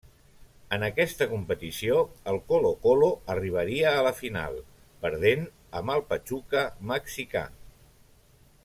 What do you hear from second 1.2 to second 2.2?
competició,